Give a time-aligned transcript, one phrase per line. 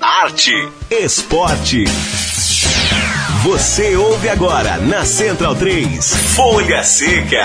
[0.00, 0.52] arte,
[0.90, 1.84] esporte.
[3.44, 7.44] Você ouve agora na Central 3, Folha Seca.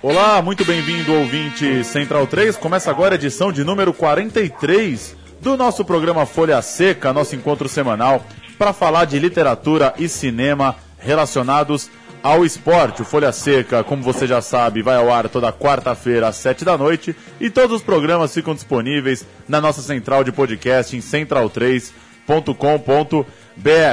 [0.00, 2.56] Olá, muito bem-vindo, ouvinte Central 3.
[2.56, 8.24] Começa agora a edição de número 43 do nosso programa Folha Seca, nosso encontro semanal,
[8.56, 11.90] para falar de literatura e cinema relacionados
[12.22, 13.02] ao esporte.
[13.02, 16.76] O Folha Seca, como você já sabe, vai ao ar toda quarta-feira às sete da
[16.76, 23.24] noite e todos os programas ficam disponíveis na nossa central de podcast em central3.com.br.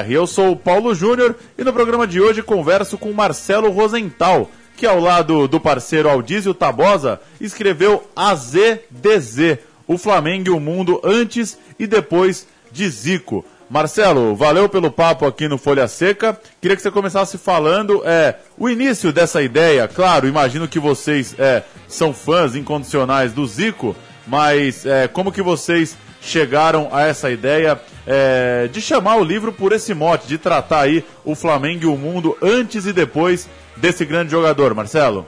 [0.10, 4.86] Eu sou o Paulo Júnior e no programa de hoje converso com Marcelo Rosenthal, que
[4.86, 11.88] ao lado do parceiro Aldísio Tabosa escreveu AZDZ, o Flamengo e o mundo antes e
[11.88, 13.46] depois de Zico.
[13.70, 16.40] Marcelo, valeu pelo papo aqui no Folha Seca.
[16.62, 19.88] Queria que você começasse falando é, o início dessa ideia.
[19.88, 23.96] Claro, imagino que vocês é, são fãs incondicionais do Zico,
[24.28, 29.72] mas é, como que vocês chegaram a essa ideia é, de chamar o livro por
[29.72, 34.32] esse mote, de tratar aí o Flamengo e o mundo antes e depois desse grande
[34.32, 35.26] jogador, Marcelo?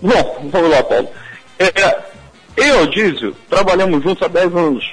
[0.00, 1.08] Bom, vamos lá, Paulo.
[1.58, 2.02] É,
[2.56, 4.84] eu e o Dízio trabalhamos juntos há 10 anos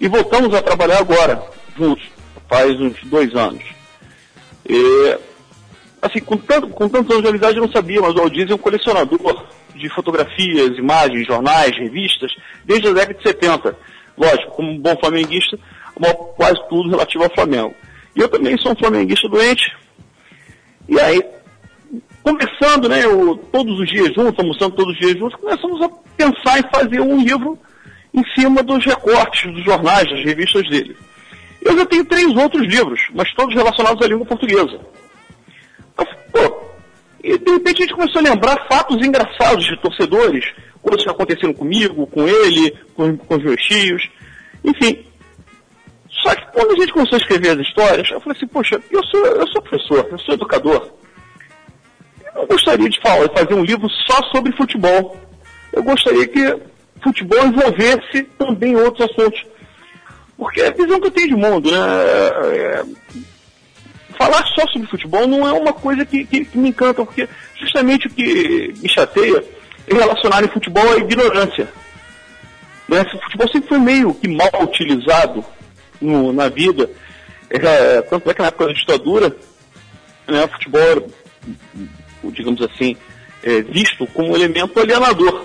[0.00, 1.42] e voltamos a trabalhar agora
[1.80, 2.04] juntos,
[2.48, 3.62] faz uns dois anos.
[4.68, 5.18] E,
[6.02, 8.54] assim, com, tanto, com tantos anos de amizade eu não sabia, mas o Aldiz é
[8.54, 12.32] um colecionador de fotografias, imagens, jornais, revistas,
[12.64, 13.76] desde a década de 70.
[14.16, 15.58] Lógico, como um bom flamenguista,
[16.36, 17.74] quase tudo relativo ao Flamengo.
[18.14, 19.72] E eu também sou um flamenguista doente.
[20.88, 21.22] E aí,
[22.22, 26.58] conversando, né, eu, todos os dias juntos, almoçando todos os dias juntos, começamos a pensar
[26.58, 27.58] em fazer um livro
[28.12, 30.96] em cima dos recortes dos jornais, das revistas dele.
[31.62, 34.80] Eu já tenho três outros livros, mas todos relacionados à língua portuguesa.
[36.32, 36.62] Pô,
[37.22, 40.44] e de repente a gente começou a lembrar fatos engraçados de torcedores,
[40.80, 44.08] coisas que aconteceram comigo, com ele, com, com os meus tios,
[44.64, 45.04] enfim.
[46.22, 49.04] Só que quando a gente começou a escrever as histórias, eu falei assim, poxa, eu
[49.04, 50.90] sou, eu sou professor, eu sou educador.
[52.34, 55.16] Eu gostaria de falar, fazer um livro só sobre futebol.
[55.72, 56.56] Eu gostaria que
[57.02, 59.42] futebol envolvesse também outros assuntos.
[60.40, 61.78] Porque é a visão que eu tenho de mundo, né?
[61.78, 62.84] É, é,
[64.16, 67.28] falar só sobre futebol não é uma coisa que, que, que, me encanta, porque
[67.60, 69.44] justamente o que me chateia
[69.86, 71.68] é relacionar em futebol à ignorância.
[72.88, 73.02] Né?
[73.02, 75.44] O futebol sempre foi meio que mal utilizado
[76.00, 76.88] no, na vida.
[77.50, 79.36] É, tanto é que na época da ditadura,
[80.26, 81.04] né, o futebol era,
[82.32, 82.96] digamos assim,
[83.42, 85.44] é, visto como um elemento alienador.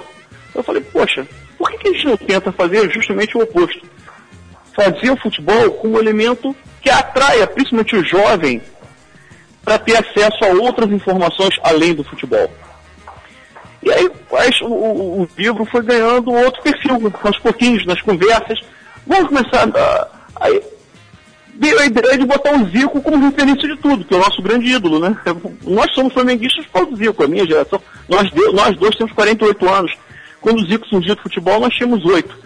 [0.53, 1.27] Eu falei, poxa,
[1.57, 3.94] por que, que a gente não tenta fazer justamente o oposto?
[4.75, 8.62] Fazer o futebol como um elemento que atraia principalmente o jovem
[9.63, 12.52] para ter acesso a outras informações além do futebol.
[13.81, 14.09] E aí
[14.62, 18.59] o, o, o, livro foi ganhando outro perfil, aos pouquinhos, nas conversas.
[19.06, 19.68] Vamos começar.
[19.75, 20.08] A,
[20.41, 20.62] aí
[21.57, 24.42] veio a ideia de botar o Zico como referência de tudo, que é o nosso
[24.42, 25.16] grande ídolo, né?
[25.63, 27.81] Nós somos flamenguistas por causa do Zico, a minha geração.
[28.09, 29.94] Nós, nós dois temos 48 anos.
[30.42, 32.46] Quando o Zico surgiu do futebol, nós tínhamos 8.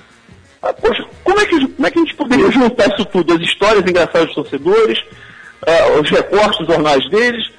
[0.61, 3.33] Ah, poxa, como é, que, como é que a gente poderia juntar isso tudo?
[3.33, 7.49] As histórias engraçadas dos torcedores, uh, os recortes dos jornais deles,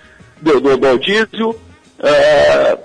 [0.41, 2.79] do, do, do Aldísio, uh,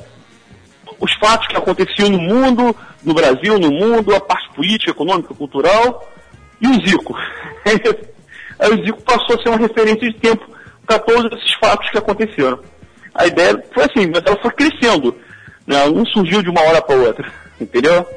[1.00, 6.10] os fatos que aconteciam no mundo, no Brasil, no mundo, a parte política, econômica, cultural,
[6.62, 7.16] e o Zico.
[8.58, 10.46] Aí o Zico passou a ser uma referência de tempo
[10.88, 12.60] para todos esses fatos que aconteceram.
[13.14, 15.16] A ideia foi assim, mas ela foi crescendo.
[15.68, 15.76] Né?
[15.76, 18.08] Ela não surgiu de uma hora para outra, entendeu?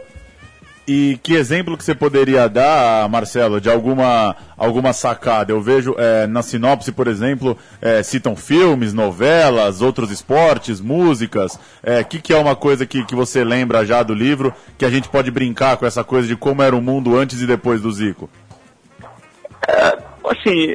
[0.88, 5.52] E que exemplo que você poderia dar, Marcelo, de alguma, alguma sacada?
[5.52, 11.56] Eu vejo é, na sinopse, por exemplo, é, citam filmes, novelas, outros esportes, músicas.
[11.56, 14.84] O é, que, que é uma coisa que, que você lembra já do livro, que
[14.86, 17.82] a gente pode brincar com essa coisa de como era o mundo antes e depois
[17.82, 18.30] do Zico?
[19.68, 20.72] É, assim,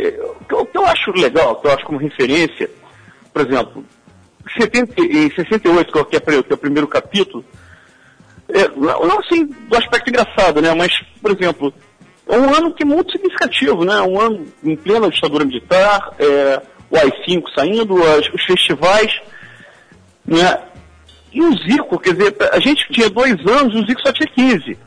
[0.52, 2.70] o que eu acho legal, o que eu acho como referência,
[3.34, 3.84] por exemplo,
[4.60, 7.44] 70, em 68, que é, que é o primeiro capítulo,
[8.54, 10.74] é, não assim do aspecto engraçado, né?
[10.76, 11.74] Mas, por exemplo,
[12.28, 14.00] é um ano que é muito significativo, né?
[14.02, 19.12] Um ano em plena ditadura militar, é, o AI-5 saindo, as, os festivais,
[20.26, 20.60] né?
[21.34, 24.78] E o Zico, quer dizer, a gente tinha dois anos, o Zico só tinha 15.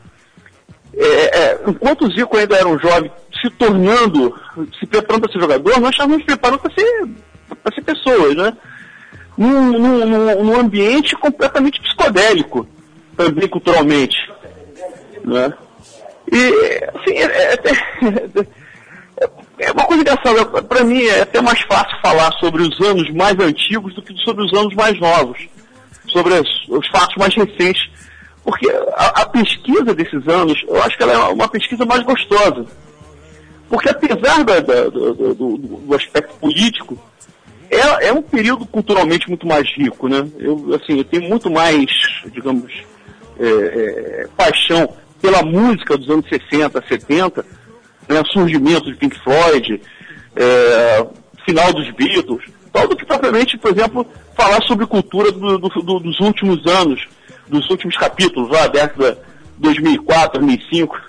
[0.95, 3.11] É, é, enquanto o Zico ainda era um jovem
[3.41, 4.33] se tornando,
[4.79, 7.09] se preparando para ser jogador, nós estávamos preparando para ser,
[7.75, 8.53] ser pessoas, né?
[9.37, 12.65] Num, num, num ambiente completamente psicodélico
[13.17, 14.15] também culturalmente.
[15.25, 15.53] Né?
[16.31, 16.37] E,
[16.93, 17.59] assim, é, é,
[19.19, 19.29] é,
[19.59, 20.45] é uma coisa engraçada.
[20.63, 24.45] Para mim é até mais fácil falar sobre os anos mais antigos do que sobre
[24.45, 25.39] os anos mais novos,
[26.09, 27.89] sobre as, os fatos mais recentes.
[28.43, 32.65] Porque a, a, pesquisa desses anos, eu acho que ela é uma pesquisa mais gostosa.
[33.67, 36.97] Porque apesar da, da, do, do, do, aspecto político,
[37.69, 40.25] é, é, um período culturalmente muito mais rico, né?
[40.39, 41.85] Eu, assim, eu tenho muito mais,
[42.31, 42.71] digamos,
[43.39, 47.45] é, é, paixão pela música dos anos 60, 70,
[48.07, 48.21] né?
[48.31, 49.81] surgimento de Pink Floyd,
[50.35, 51.07] é,
[51.45, 54.05] final dos Beatles, tal do que propriamente, por exemplo,
[54.35, 57.07] falar sobre cultura do, do, dos últimos anos,
[57.47, 59.19] dos últimos capítulos, lá, década
[59.57, 61.01] 2004, 2005.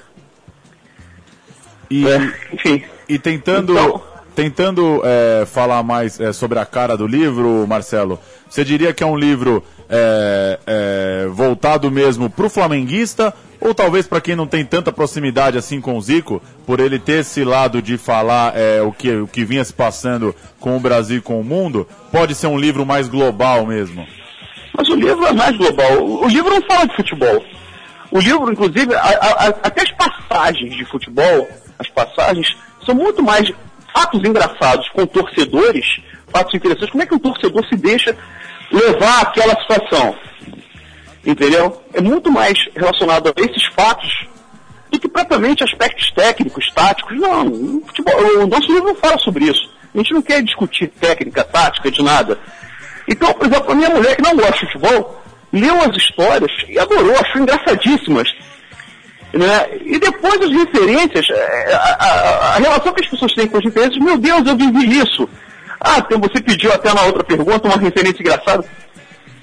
[1.91, 2.85] E, é, enfim.
[3.09, 4.03] E tentando, então,
[4.35, 9.07] tentando é, falar mais é, sobre a cara do livro, Marcelo, você diria que é
[9.07, 14.65] um livro é, é, voltado mesmo para o flamenguista ou talvez para quem não tem
[14.65, 18.93] tanta proximidade assim com o Zico, por ele ter esse lado de falar é, o,
[18.93, 22.47] que, o que vinha se passando com o Brasil e com o mundo, pode ser
[22.47, 24.07] um livro mais global mesmo?
[24.77, 26.05] Mas o livro é mais global.
[26.05, 27.45] O livro não fala de futebol.
[28.11, 31.49] O livro, inclusive, a, a, até as passagens de futebol,
[31.79, 32.57] as passagens,
[32.87, 33.51] são muito mais
[33.93, 36.01] fatos engraçados com torcedores,
[36.33, 36.91] fatos interessantes.
[36.91, 38.17] Como é que um torcedor se deixa
[38.71, 40.17] levar aquela situação?
[41.25, 41.83] Entendeu?
[41.93, 44.27] É muito mais relacionado a esses fatos
[44.91, 47.19] do que propriamente aspectos técnicos, táticos.
[47.19, 49.71] Não, o, futebol, o nosso livro não fala sobre isso.
[49.95, 52.39] A gente não quer discutir técnica, tática, de nada.
[53.07, 55.23] Então, por exemplo, a minha mulher que não gosta de futebol,
[55.53, 58.29] leu as histórias e adorou, achou engraçadíssimas.
[59.33, 59.69] Né?
[59.85, 63.65] E depois as referências, é, a, a, a, relação que as pessoas têm com as
[63.65, 65.29] referências, meu Deus, eu vivi isso.
[65.81, 68.65] Ah, então você pediu até na outra pergunta uma referência engraçada.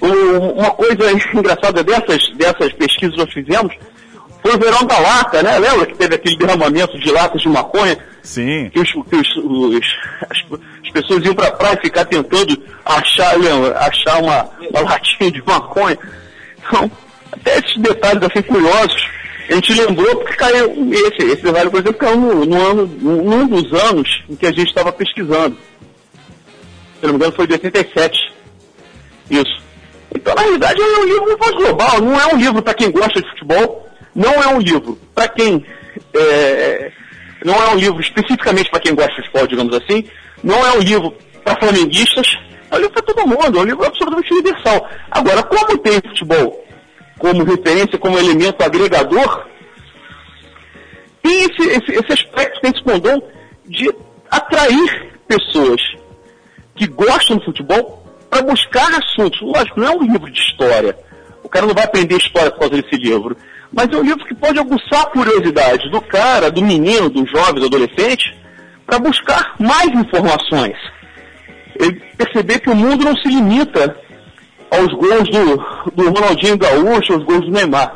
[0.01, 3.75] uma coisa engraçada dessas, dessas pesquisas que nós fizemos
[4.41, 5.57] foi o verão da lata, né?
[5.57, 7.97] Lembra que teve aquele derramamento de latas de maconha?
[8.21, 8.69] Sim.
[8.69, 9.85] Que, os, que os, os
[10.29, 15.43] as, as, pessoas iam pra praia ficar tentando achar, lembra, achar uma, uma latinha de
[15.43, 15.97] maconha.
[16.59, 16.91] Então,
[17.31, 19.15] até esses detalhes assim curiosos
[19.49, 23.47] a gente lembrou porque caiu esse, esse detalhe, por exemplo, caiu no, no ano, num
[23.47, 25.55] dos anos em que a gente estava pesquisando.
[27.05, 28.33] Se não me engano, foi de 87.
[29.29, 29.63] Isso.
[30.15, 33.29] Então, na realidade, é um livro global, não é um livro para quem gosta de
[33.29, 35.63] futebol, não é um livro para quem.
[36.15, 36.91] É,
[37.43, 40.05] não é um livro especificamente para quem gosta de futebol, digamos assim,
[40.43, 41.13] não é um livro
[41.43, 42.37] para flamenguistas,
[42.71, 44.89] é um livro para todo mundo, é um livro absolutamente universal.
[45.11, 46.65] Agora, como tem futebol
[47.19, 49.45] como referência, como elemento agregador,
[51.21, 53.21] tem esse, esse, esse aspecto, tem esse condom
[53.65, 53.93] de
[54.29, 55.94] atrair pessoas
[56.75, 59.39] que gostam do futebol para buscar assuntos.
[59.41, 60.97] Lógico, não é um livro de história.
[61.43, 63.37] O cara não vai aprender história por causa desse livro.
[63.71, 67.59] Mas é um livro que pode aguçar a curiosidade do cara, do menino, do jovem,
[67.59, 68.35] do adolescente,
[68.85, 70.77] para buscar mais informações.
[71.79, 73.97] Ele perceber que o mundo não se limita
[74.71, 77.95] aos gols do, do Ronaldinho Gaúcho, aos gols do Neymar.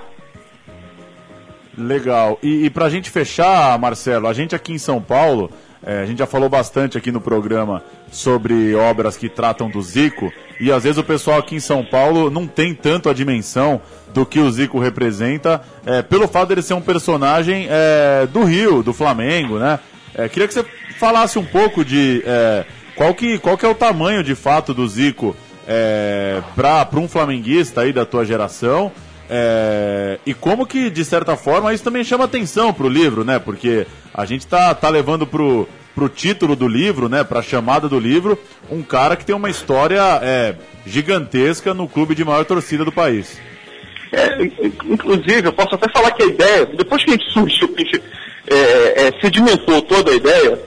[1.78, 2.38] Legal.
[2.44, 5.50] E, e para a gente fechar, Marcelo, a gente aqui em São Paulo,
[5.84, 7.82] é, a gente já falou bastante aqui no programa
[8.12, 12.30] sobre obras que tratam do Zico, e às vezes o pessoal aqui em São Paulo
[12.30, 13.82] não tem tanto a dimensão
[14.14, 18.84] do que o Zico representa, é, pelo fato dele ser um personagem é, do Rio,
[18.84, 19.80] do Flamengo, né?
[20.14, 20.66] É, queria que você
[20.98, 22.66] falasse um pouco de é,
[22.96, 25.36] qual, que, qual que é o tamanho de fato do Zico
[25.68, 28.92] é, para um flamenguista aí da tua geração.
[29.30, 33.38] É, e como que, de certa forma, isso também chama atenção para o livro, né?
[33.38, 37.24] Porque a gente tá, tá levando pro, pro título do livro, né?
[37.24, 38.40] Pra chamada do livro,
[38.72, 43.40] um cara que tem uma história é, gigantesca no clube de maior torcida do país.
[44.12, 44.44] É,
[44.86, 48.02] inclusive, eu posso até falar que a ideia, depois que a gente surgiu, a gente
[48.48, 50.60] é, é, sedimentou toda a ideia,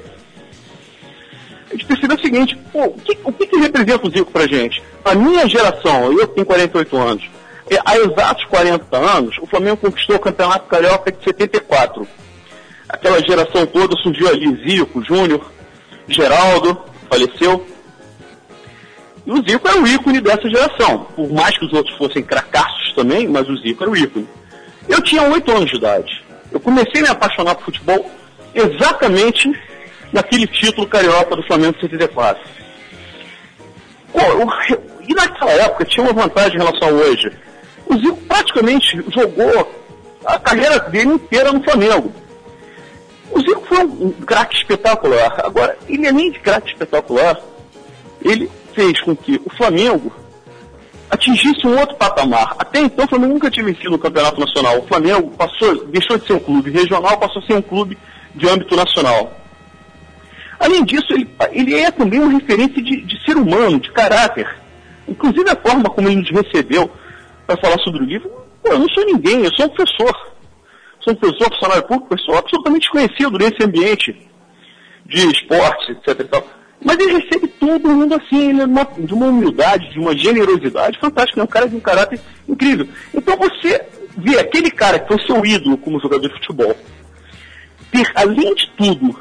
[1.68, 4.46] a gente percebeu o seguinte, pô, o que, o que, que representa o Zico pra
[4.46, 4.80] gente?
[5.04, 7.24] A minha geração, eu tenho 48 anos,
[7.84, 12.06] há exatos 40 anos, o Flamengo conquistou o Campeonato Carioca de 74.
[12.88, 15.50] Aquela geração toda surgiu ali, Zico, Júnior,
[16.08, 16.78] Geraldo,
[17.08, 17.66] faleceu.
[19.24, 21.06] E o Zico era o ícone dessa geração.
[21.16, 24.28] Por mais que os outros fossem cracassos também, mas o Zico era o ícone.
[24.88, 26.24] Eu tinha 8 anos de idade.
[26.50, 28.10] Eu comecei a me apaixonar por futebol
[28.54, 29.50] exatamente
[30.12, 32.42] naquele título carioca do Flamengo de 74.
[34.12, 34.20] Pô,
[35.08, 37.32] e naquela época tinha uma vantagem em relação a hoje.
[37.92, 39.70] O Zico praticamente jogou
[40.24, 42.10] a carreira dele inteira no Flamengo.
[43.30, 45.42] O Zico foi um craque espetacular.
[45.44, 47.38] Agora, ele é nem de craque espetacular,
[48.24, 50.10] ele fez com que o Flamengo
[51.10, 52.54] atingisse um outro patamar.
[52.58, 54.78] Até então o Flamengo nunca tinha vencido no Campeonato Nacional.
[54.78, 57.98] O Flamengo passou, deixou de ser um clube regional, passou a ser um clube
[58.34, 59.38] de âmbito nacional.
[60.58, 64.48] Além disso, ele, ele é também uma referência de, de, ser humano, de caráter.
[65.06, 66.90] Inclusive a forma como ele nos recebeu
[67.46, 68.30] para falar sobre o livro,
[68.62, 70.32] pô, eu não sou ninguém, eu sou um professor.
[71.00, 74.28] Sou um professor, funcionário público, sou absolutamente desconhecido nesse ambiente.
[75.04, 76.44] de esportes, etc.
[76.84, 80.98] Mas ele recebe todo mundo assim, ele é uma, de uma humildade, de uma generosidade
[80.98, 82.88] fantástica, é um cara de um caráter incrível.
[83.14, 83.84] Então você
[84.16, 86.74] vê aquele cara que foi seu ídolo como jogador de futebol,
[87.90, 89.16] ter, além de tudo,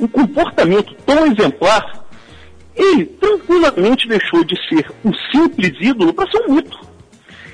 [0.00, 2.06] um comportamento tão exemplar,
[2.74, 6.78] ele tranquilamente deixou de ser um simples ídolo para ser um mito.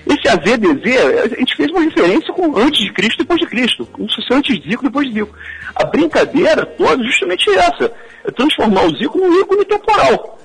[0.07, 3.87] Esse AZDZ, a gente fez uma referência com antes de Cristo e depois de Cristo,
[3.93, 5.35] como se antes de Zico e depois de Zico.
[5.75, 7.93] A brincadeira toda é justamente essa,
[8.25, 10.39] é transformar o Zico num ícone temporal.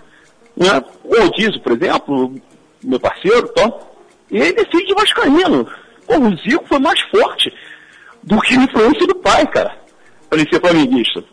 [0.55, 0.83] Né?
[1.03, 2.35] O Aldizio, por exemplo,
[2.83, 3.71] meu parceiro, tá?
[4.29, 5.67] ele é filho de Vascaíno.
[6.05, 7.51] Pô, o Zico foi mais forte
[8.23, 9.75] do que a influência do pai, cara,
[10.29, 11.23] para ele ser flamenguista.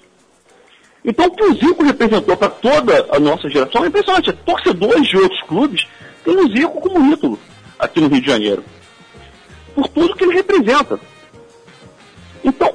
[1.04, 4.32] Então, o que o Zico representou para toda a nossa geração é impressionante.
[4.32, 5.86] Torcedores de outros clubes
[6.24, 7.38] têm o Zico como ídolo
[7.78, 8.64] aqui no Rio de Janeiro.
[9.74, 10.98] Por tudo que ele representa.
[12.44, 12.74] Então,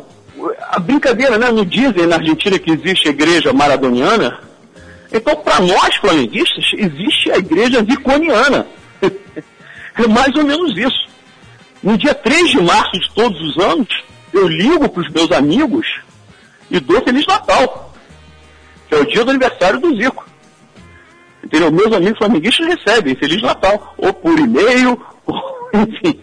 [0.72, 1.52] a brincadeira, né?
[1.52, 4.40] No dizem na Argentina que existe a igreja maradoniana.
[5.12, 8.68] Então, para nós flamenguistas, existe a igreja ziconiana.
[9.02, 11.10] é mais ou menos isso.
[11.82, 13.88] No dia 3 de março de todos os anos,
[14.34, 15.88] eu ligo para os meus amigos
[16.70, 17.94] e dou Feliz Natal,
[18.88, 20.29] que é o dia do aniversário do Zico.
[21.44, 21.72] Entendeu?
[21.72, 26.20] Meus amigos flamenguistas recebem Feliz Natal, ou por e-mail, ou, enfim.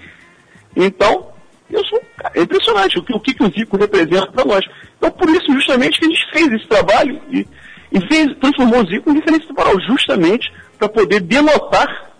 [0.76, 1.28] Então,
[1.70, 2.00] eu sou,
[2.34, 4.64] é impressionante o que, o que, o Zico representa para nós.
[4.96, 7.46] Então, por isso, justamente, que a gente fez esse trabalho e,
[7.92, 12.12] e fez, transformou o Zico em referência temporal, justamente para poder denotar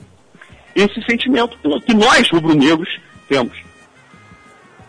[0.75, 2.89] esse sentimento que nós, rubro-negros,
[3.29, 3.57] temos.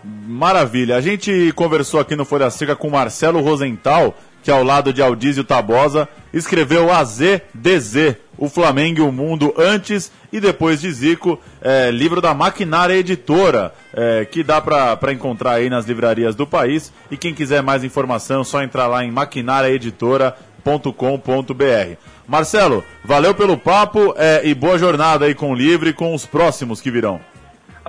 [0.04, 0.96] Maravilha.
[0.96, 5.44] A gente conversou aqui no Folha Seca com Marcelo Rosenthal, que ao lado de Aldísio
[5.44, 12.22] Tabosa escreveu AZDZ, o Flamengo e o Mundo antes e depois de Zico, é, livro
[12.22, 16.94] da Maquinária Editora, é, que dá para encontrar aí nas livrarias do país.
[17.10, 21.96] E quem quiser mais informação, só entrar lá em maquinariaeditora.com.br.
[22.28, 26.26] Marcelo, valeu pelo papo é, e boa jornada aí com o livro e com os
[26.26, 27.22] próximos que virão.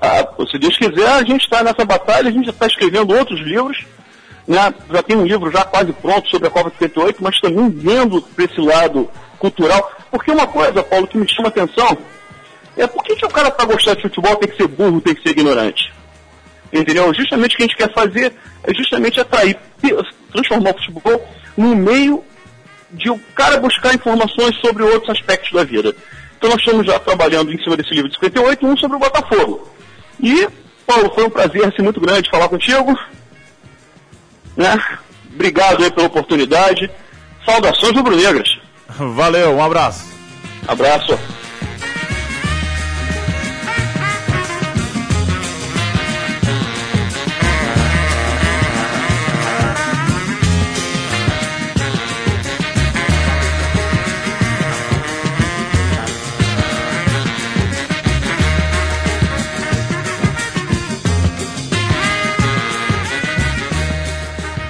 [0.00, 3.84] Ah, se Deus quiser, a gente está nessa batalha, a gente está escrevendo outros livros
[4.48, 8.22] né, já tem um livro já quase pronto sobre a Copa 58, mas também vendo
[8.22, 9.92] para esse lado cultural.
[10.10, 11.98] Porque uma coisa, Paulo, que me chama atenção
[12.74, 15.14] é por que, que o cara para gostar de futebol tem que ser burro, tem
[15.14, 15.92] que ser ignorante?
[16.72, 17.12] Entendeu?
[17.12, 19.58] Justamente o que a gente quer fazer é justamente atrair,
[20.32, 22.24] transformar o futebol num meio
[22.90, 25.94] de o cara buscar informações sobre outros aspectos da vida.
[26.38, 29.68] Então nós estamos já trabalhando em cima desse livro de 58, um sobre o Botafogo.
[30.20, 30.48] E,
[30.86, 32.96] Paulo, foi um prazer assim, muito grande falar contigo.
[34.58, 34.76] Né?
[35.32, 36.90] Obrigado aí pela oportunidade.
[37.46, 38.58] Saudações rubro-negras.
[39.14, 40.04] Valeu, um abraço.
[40.66, 41.16] Abraço.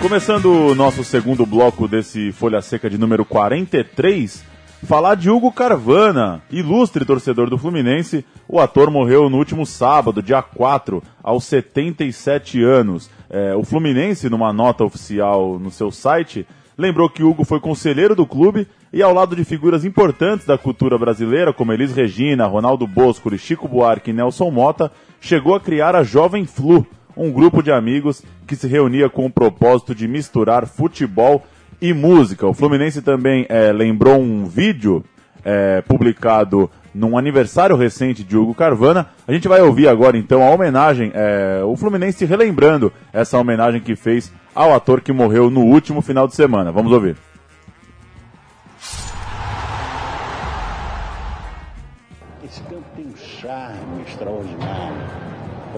[0.09, 4.43] Começando o nosso segundo bloco desse Folha Seca de número 43,
[4.85, 8.25] falar de Hugo Carvana, ilustre torcedor do Fluminense.
[8.49, 13.11] O ator morreu no último sábado, dia 4, aos 77 anos.
[13.29, 16.47] É, o Fluminense, numa nota oficial no seu site,
[16.79, 20.97] lembrou que Hugo foi conselheiro do clube e, ao lado de figuras importantes da cultura
[20.97, 26.03] brasileira, como Elis Regina, Ronaldo Bosco, Chico Buarque e Nelson Mota, chegou a criar a
[26.03, 26.87] Jovem Flu
[27.19, 31.45] um grupo de amigos que se reunia com o propósito de misturar futebol
[31.81, 32.47] e música.
[32.47, 35.05] O Fluminense também é, lembrou um vídeo
[35.45, 39.09] é, publicado num aniversário recente de Hugo Carvana.
[39.27, 43.95] A gente vai ouvir agora então a homenagem, é, o Fluminense relembrando essa homenagem que
[43.95, 46.73] fez ao ator que morreu no último final de semana.
[46.73, 47.28] Vamos ouvir.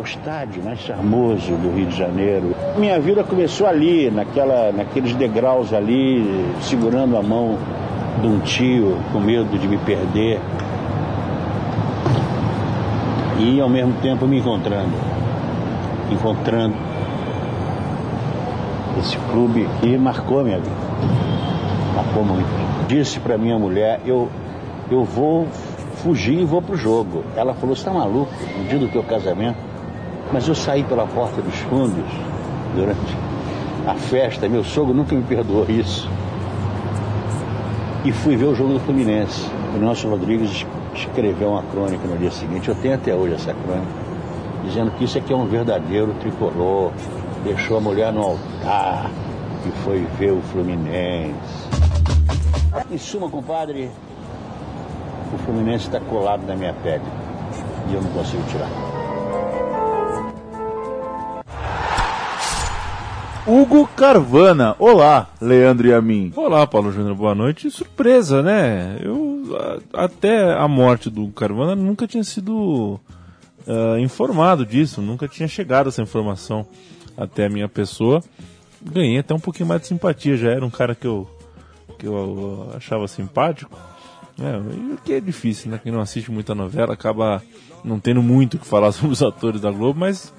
[0.01, 2.55] O estádio mais charmoso do Rio de Janeiro.
[2.77, 7.59] Minha vida começou ali, naquela, naqueles degraus ali, segurando a mão
[8.21, 10.41] de um tio, com medo de me perder.
[13.39, 14.93] E ao mesmo tempo me encontrando.
[16.11, 16.75] Encontrando
[18.99, 20.77] esse clube que marcou minha vida.
[21.95, 22.49] Marcou muito.
[22.89, 24.29] Disse para minha mulher, eu,
[24.91, 25.47] eu vou
[26.03, 27.23] fugir e vou pro jogo.
[27.37, 28.33] Ela falou, você tá maluco?
[28.59, 29.70] No dia do teu casamento,
[30.33, 32.05] mas eu saí pela porta dos fundos
[32.75, 33.17] durante
[33.87, 36.09] a festa, meu sogro nunca me perdoou isso.
[38.05, 39.47] E fui ver o jogo do Fluminense.
[39.75, 43.93] O Nelson Rodrigues escreveu uma crônica no dia seguinte, eu tenho até hoje essa crônica,
[44.65, 46.93] dizendo que isso aqui é um verdadeiro tricolor,
[47.45, 49.11] deixou a mulher no altar,
[49.67, 51.35] e foi ver o Fluminense.
[52.91, 53.91] Em suma, compadre,
[55.33, 57.05] o Fluminense está colado na minha pele
[57.89, 58.90] e eu não consigo tirar.
[63.47, 64.77] Hugo Carvana.
[64.79, 66.33] Olá, Leandro e a mim.
[66.37, 67.71] Olá, Paulo Júnior, boa noite.
[67.71, 68.99] Surpresa, né?
[69.01, 69.41] Eu
[69.95, 73.01] a, até a morte do Carvana nunca tinha sido
[73.67, 76.67] uh, informado disso, nunca tinha chegado essa informação
[77.17, 78.23] até a minha pessoa.
[78.81, 81.29] Ganhei até um pouquinho mais de simpatia, já era um cara que eu,
[81.99, 83.77] que eu achava simpático.
[84.39, 85.81] É, que é difícil, né?
[85.83, 87.43] Quem não assiste muita novela acaba
[87.83, 90.33] não tendo muito o que falar sobre os atores da Globo, mas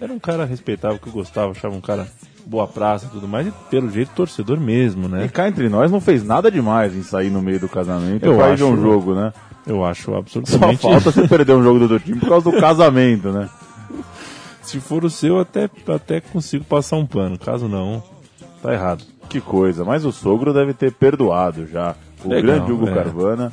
[0.00, 2.08] era um cara respeitável que eu gostava, achava um cara
[2.46, 5.24] boa praça e tudo mais, e pelo jeito torcedor mesmo, né?
[5.24, 8.36] E cá entre nós não fez nada demais em sair no meio do casamento Eu
[8.38, 9.32] e acho- de um jogo, né?
[9.66, 10.82] Eu acho Só absolutamente.
[10.82, 13.48] falta você perder um jogo do teu time por causa do casamento, né?
[14.62, 17.38] Se for o seu, até, até consigo passar um pano.
[17.38, 18.02] Caso não,
[18.62, 19.04] tá errado.
[19.28, 21.94] Que coisa, mas o sogro deve ter perdoado já.
[22.24, 22.94] O Legal, grande Hugo é.
[22.94, 23.52] Carvana.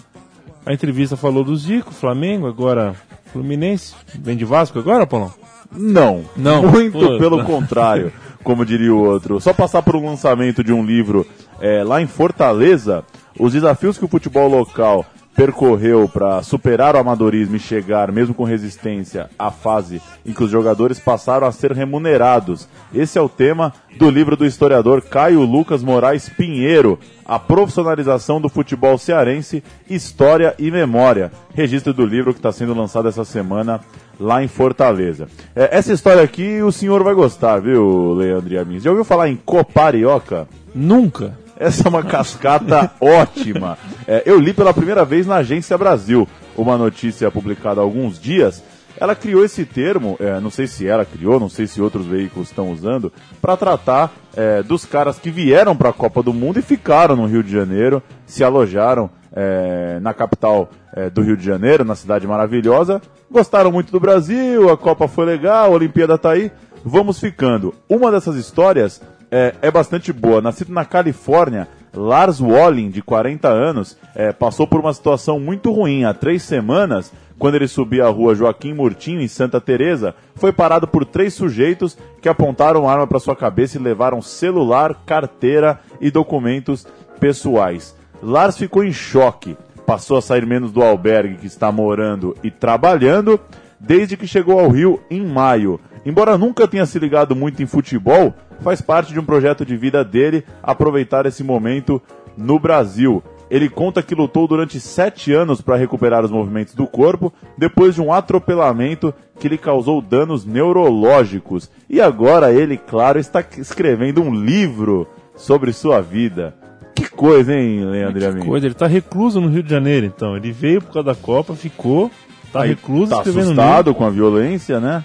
[0.65, 2.93] A entrevista falou do Zico, Flamengo, agora
[3.31, 3.95] Fluminense.
[4.15, 5.33] Vem de Vasco agora, Paulão?
[5.71, 6.63] Não, Não.
[6.63, 7.17] muito Pô.
[7.17, 8.11] pelo contrário,
[8.43, 9.39] como diria o outro.
[9.39, 11.25] Só passar por um lançamento de um livro
[11.59, 13.03] é, lá em Fortaleza,
[13.37, 15.05] os desafios que o futebol local
[15.39, 20.51] percorreu para superar o amadorismo e chegar, mesmo com resistência, à fase em que os
[20.51, 22.67] jogadores passaram a ser remunerados.
[22.93, 28.49] Esse é o tema do livro do historiador Caio Lucas Moraes Pinheiro, A Profissionalização do
[28.49, 31.31] Futebol Cearense, História e Memória.
[31.53, 33.79] Registro do livro que está sendo lançado essa semana
[34.19, 35.29] lá em Fortaleza.
[35.55, 38.81] É, essa história aqui o senhor vai gostar, viu, Leandro e Amin?
[38.81, 40.49] Já ouviu falar em Coparioca?
[40.75, 41.33] Nunca.
[41.59, 43.77] Essa é uma cascata ótima.
[44.07, 46.25] É, eu li pela primeira vez na Agência Brasil
[46.55, 48.63] uma notícia publicada há alguns dias.
[48.97, 52.49] Ela criou esse termo, é, não sei se ela criou, não sei se outros veículos
[52.49, 53.11] estão usando,
[53.41, 57.25] para tratar é, dos caras que vieram para a Copa do Mundo e ficaram no
[57.25, 62.27] Rio de Janeiro, se alojaram é, na capital é, do Rio de Janeiro, na cidade
[62.27, 66.51] maravilhosa, gostaram muito do Brasil, a Copa foi legal, a Olimpíada tá aí,
[66.83, 67.73] vamos ficando.
[67.87, 70.41] Uma dessas histórias é, é bastante boa.
[70.41, 76.03] Nascido na Califórnia, Lars Walling, de 40 anos, é, passou por uma situação muito ruim.
[76.03, 80.87] Há três semanas, quando ele subia a rua Joaquim Murtinho, em Santa Teresa, foi parado
[80.87, 86.85] por três sujeitos que apontaram arma para sua cabeça e levaram celular, carteira e documentos
[87.19, 87.95] pessoais.
[88.21, 89.57] Lars ficou em choque.
[89.85, 93.39] Passou a sair menos do albergue que está morando e trabalhando
[93.79, 95.79] desde que chegou ao Rio em maio.
[96.05, 100.03] Embora nunca tenha se ligado muito em futebol, faz parte de um projeto de vida
[100.03, 102.01] dele aproveitar esse momento
[102.37, 103.23] no Brasil.
[103.49, 108.01] Ele conta que lutou durante sete anos para recuperar os movimentos do corpo depois de
[108.01, 111.69] um atropelamento que lhe causou danos neurológicos.
[111.89, 116.53] E agora ele, claro, está escrevendo um livro sobre sua vida.
[116.93, 120.35] Que coisa, hein, Leandro Que coisa, ele tá recluso no Rio de Janeiro, então.
[120.35, 122.11] Ele veio por causa da Copa, ficou,
[122.53, 125.03] tá Aí recluso, tá escrevendo um assustado com a violência, né?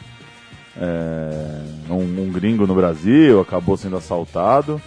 [0.76, 4.80] É, um, um gringo no Brasil acabou sendo assaltado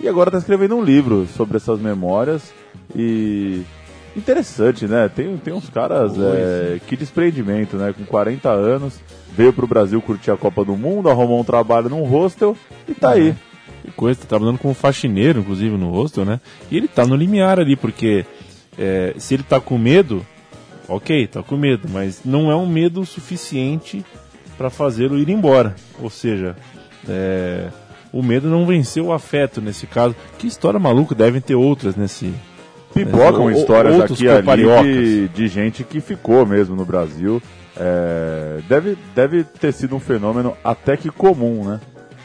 [0.00, 2.52] e agora está escrevendo um livro sobre essas memórias
[2.94, 3.62] e
[4.16, 5.08] interessante, né?
[5.08, 7.94] Tem, tem uns caras é, que desprendimento, né?
[7.96, 9.00] Com 40 anos
[9.32, 12.56] veio pro Brasil curtir a Copa do Mundo, arrumou um trabalho num hostel
[12.88, 13.34] e tá aí.
[13.84, 16.40] Que coisa, tá trabalhando como faxineiro, inclusive, no hostel, né?
[16.70, 18.26] E ele tá no limiar ali, porque
[18.76, 20.26] é, se ele tá com medo,
[20.88, 24.04] ok, tá com medo, mas não é um medo suficiente
[24.58, 25.74] para fazê-lo ir embora.
[26.02, 26.56] Ou seja,
[27.08, 27.68] é,
[28.12, 30.14] o medo não venceu o afeto nesse caso.
[30.36, 32.32] Que história maluca, devem ter outras nesse.
[32.92, 34.24] Pipocam É, o- histórias aqui
[34.82, 37.40] de, de gente que ficou mesmo no Brasil.
[37.76, 41.80] É, deve, deve ter sido um fenômeno até que comum, né?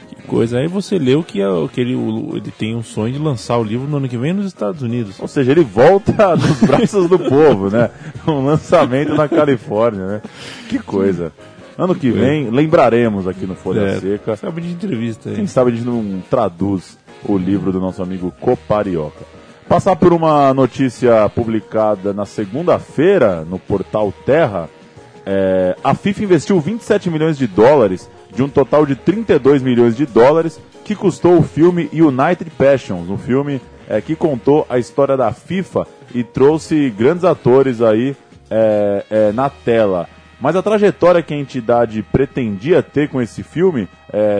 [0.10, 0.58] Que coisa.
[0.58, 3.88] Aí você leu que, é que ele, ele tem um sonho de lançar o livro
[3.88, 5.20] no ano que vem nos Estados Unidos.
[5.20, 7.92] Ou seja, ele volta nos braços do povo, né?
[8.28, 10.22] Um lançamento na Califórnia, né?
[10.70, 11.32] Que coisa.
[11.78, 14.36] Ano que vem, lembraremos aqui no Folha É, Seca.
[14.36, 15.36] Sabe de entrevista aí.
[15.36, 19.26] Quem sabe a gente não traduz o livro do nosso amigo Coparioca.
[19.68, 24.70] Passar por uma notícia publicada na segunda-feira no portal Terra.
[25.26, 30.06] é, a FIFA investiu 27 milhões de dólares de um total de 32 milhões de
[30.06, 35.32] dólares que custou o filme United Passions, um filme é, que contou a história da
[35.32, 38.16] FIFA e trouxe grandes atores aí
[38.52, 40.08] é, é, na tela.
[40.44, 43.88] Mas a trajetória que a entidade pretendia ter com esse filme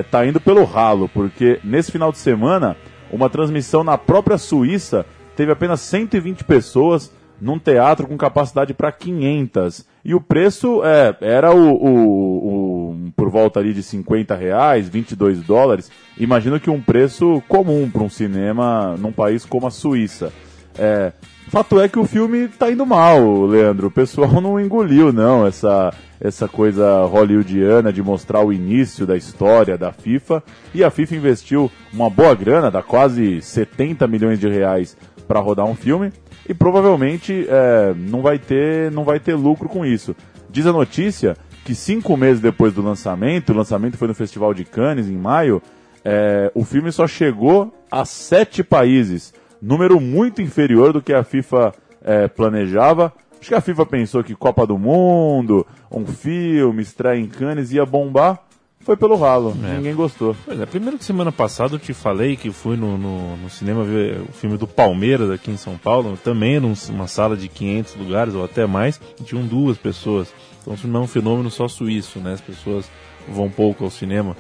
[0.02, 2.76] está indo pelo ralo, porque nesse final de semana,
[3.10, 9.86] uma transmissão na própria Suíça teve apenas 120 pessoas num teatro com capacidade para 500.
[10.04, 15.42] E o preço é, era o, o- o- por volta ali de 50 reais, 22
[15.42, 15.90] dólares.
[16.18, 20.34] Imagino que um preço comum para um cinema num país como a Suíça.
[20.78, 21.14] É,
[21.50, 23.88] fato é que o filme tá indo mal, Leandro.
[23.88, 29.78] O pessoal não engoliu, não, essa, essa coisa hollywoodiana de mostrar o início da história
[29.78, 30.44] da FIFA.
[30.74, 35.66] E a FIFA investiu uma boa grana, dá quase 70 milhões de reais para rodar
[35.66, 36.12] um filme.
[36.48, 40.16] E provavelmente é, não, vai ter, não vai ter lucro com isso.
[40.50, 44.66] Diz a notícia que cinco meses depois do lançamento, o lançamento foi no Festival de
[44.66, 45.62] Cannes, em maio,
[46.04, 49.34] é, o filme só chegou a sete países,
[49.66, 51.74] número muito inferior do que a FIFA
[52.04, 53.14] é, planejava.
[53.40, 57.86] Acho que a FIFA pensou que Copa do Mundo, um filme, estreia em Cannes ia
[57.86, 58.40] bombar.
[58.82, 59.78] Foi pelo ralo, É.
[59.78, 60.36] ninguém gostou.
[60.46, 63.82] Pois é, primeiro que semana passada eu te falei que fui no, no, no cinema
[63.86, 67.96] ver o filme do Palmeiras aqui em São Paulo, também num- uma sala de 500
[67.96, 70.34] lugares ou até mais, e tinham duas pessoas.
[70.62, 72.34] Então isso não é um fenômeno só suíço, né?
[72.34, 72.90] As pessoas
[73.28, 74.36] vão pouco ao cinema.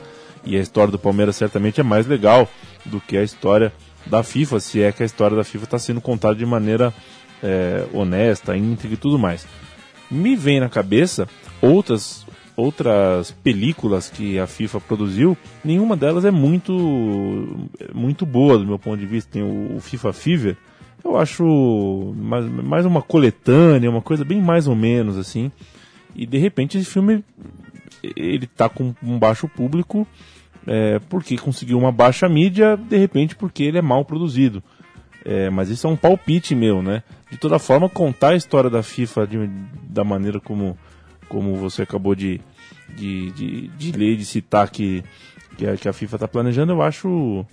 [0.46, 2.46] E a história do Palmeiras certamente é mais legal
[2.84, 3.72] do que a história
[4.06, 6.94] da FIFA, se é que a história da FIFA está sendo contada de maneira
[7.42, 9.46] é, honesta, íntegra e tudo mais.
[10.10, 11.28] Me vem na cabeça
[11.62, 15.36] outras outras películas que a FIFA produziu,
[15.66, 19.32] nenhuma delas é muito muito boa do meu ponto de vista.
[19.32, 20.58] Tem o, o FIFA Fever,
[21.04, 25.52] eu acho mais, mais uma coletânea, uma coisa bem mais ou menos assim.
[26.16, 27.24] E de repente esse filme
[28.16, 30.08] ele tá com um baixo público
[30.68, 34.64] é, porque conseguiu uma baixa mídia, de repente porque ele é mal produzido.
[35.26, 37.02] É, mas isso é um palpite meu, né?
[37.32, 39.50] De toda forma, contar a história da FIFA de-
[39.88, 40.78] da maneira como,
[41.30, 42.42] como você acabou de,
[42.96, 45.02] de, de, de ler, de citar que,
[45.58, 47.46] que, a, que a FIFA está planejando, eu acho.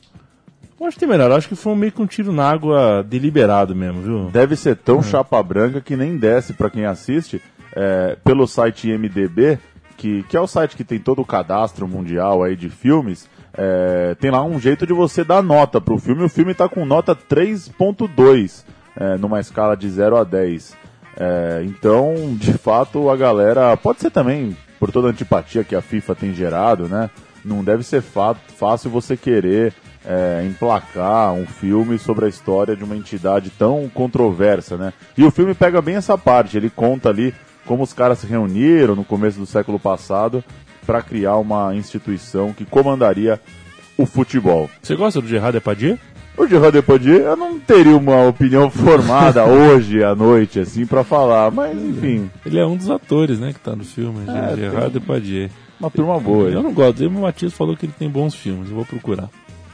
[0.81, 1.31] Eu acho que tem melhor.
[1.31, 4.31] Eu acho que foi meio que um tiro na água deliberado mesmo, viu?
[4.33, 7.41] Deve ser tão chapa branca que nem desce para quem assiste
[7.77, 9.59] é, pelo site IMDB,
[10.01, 13.29] que, que é o site que tem todo o cadastro mundial aí de filmes.
[13.53, 16.25] é, tem lá um jeito de você dar nota pro filme.
[16.25, 18.65] O filme tá com nota 3.2
[18.97, 20.75] é, numa escala de 0 a 10.
[21.19, 23.77] É, então, de fato, a galera.
[23.77, 27.11] Pode ser também por toda a antipatia que a FIFA tem gerado, né?
[27.45, 32.97] Não deve ser fácil você querer é, emplacar um filme sobre a história de uma
[32.97, 34.95] entidade tão controversa, né?
[35.17, 36.57] E o filme pega bem essa parte.
[36.57, 37.35] Ele conta ali
[37.67, 40.43] como os caras se reuniram no começo do século passado
[40.87, 43.41] para criar uma instituição que comandaria
[43.97, 44.69] o futebol.
[44.83, 45.99] Você gosta do Gerard Depardieu?
[46.37, 51.51] O Gerard Depardieu, eu não teria uma opinião formada hoje à noite, assim, pra falar,
[51.51, 55.51] mas enfim, Ele é um dos atores, né, que tá no filme, É, Gerard Depardieu.
[55.79, 56.49] uma turma boa.
[56.49, 56.63] Eu hein?
[56.63, 59.29] não gosto dele, mas o Matias falou que ele tem bons filmes, eu vou procurar.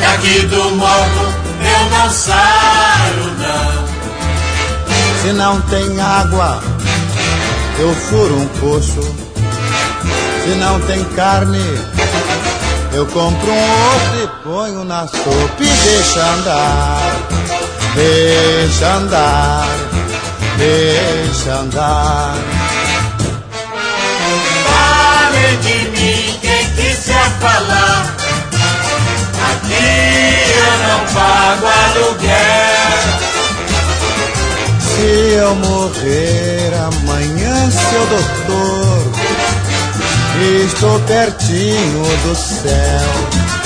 [0.00, 1.51] Daqui do morro eu
[1.92, 3.92] não saio, não.
[5.22, 6.60] Se não tem água,
[7.78, 9.02] eu furo um poço.
[10.42, 11.62] Se não tem carne,
[12.92, 17.12] eu compro um osso e ponho na sopa e deixa andar.
[17.94, 19.68] Deixa andar,
[20.56, 22.34] deixa andar.
[24.66, 28.16] Fale de mim quem quiser falar.
[29.50, 30.31] Aqui
[30.66, 32.82] eu não pago aluguel.
[34.80, 39.12] Se eu morrer amanhã, seu doutor,
[40.64, 43.61] estou pertinho do céu.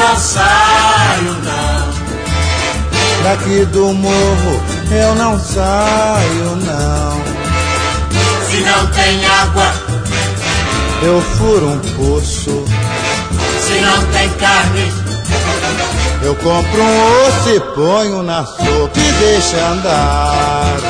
[0.00, 2.00] não saio não.
[3.22, 7.20] Daqui do morro eu não saio não.
[8.48, 9.72] Se não tem água,
[11.02, 12.64] eu furo um poço.
[13.60, 14.92] Se não tem carne,
[16.22, 20.89] eu compro um osso e ponho na sopa e deixa andar.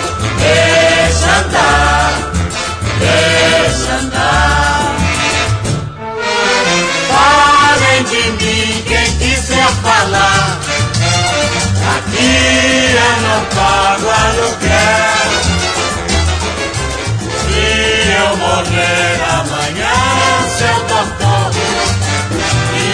[12.63, 15.31] Eu não pago aluguel.
[17.41, 17.63] Se
[18.13, 19.95] eu morrer amanhã,
[20.59, 21.51] seu doutor,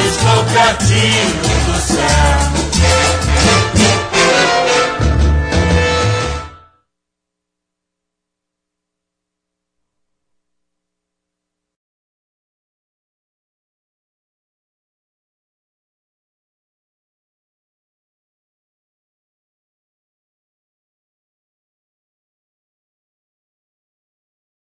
[0.06, 2.56] estou pertinho do céu.